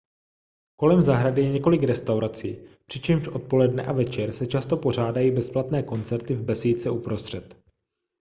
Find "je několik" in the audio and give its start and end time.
1.41-1.83